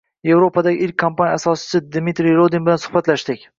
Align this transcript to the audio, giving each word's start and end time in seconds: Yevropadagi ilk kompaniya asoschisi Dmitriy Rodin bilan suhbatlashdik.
Yevropadagi 0.27 0.79
ilk 0.87 0.97
kompaniya 1.03 1.35
asoschisi 1.41 1.83
Dmitriy 1.99 2.35
Rodin 2.41 2.69
bilan 2.71 2.85
suhbatlashdik. 2.89 3.49